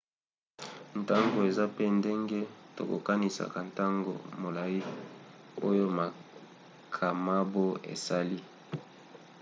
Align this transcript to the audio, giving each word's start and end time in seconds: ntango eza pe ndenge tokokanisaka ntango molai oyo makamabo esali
ntango 1.01 1.37
eza 1.49 1.65
pe 1.75 1.83
ndenge 1.97 2.39
tokokanisaka 2.75 3.59
ntango 3.69 4.13
molai 4.41 4.79
oyo 5.67 5.85
makamabo 5.97 7.67
esali 7.93 8.37